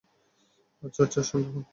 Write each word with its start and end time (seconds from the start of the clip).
আচ্ছা, 0.83 1.01
আচ্ছা, 1.03 1.21
শান্ত 1.23 1.47
হও। 1.53 1.61